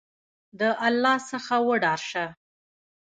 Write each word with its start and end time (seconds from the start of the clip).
د 0.59 0.61
الله 0.87 1.15
څخه 1.29 1.55
وډار 1.67 1.99
شه! 2.09 2.25